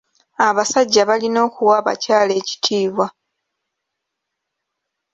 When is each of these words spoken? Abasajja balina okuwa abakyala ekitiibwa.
Abasajja 0.47 1.01
balina 1.09 1.39
okuwa 1.47 1.73
abakyala 1.81 2.33
ekitiibwa. 2.41 3.07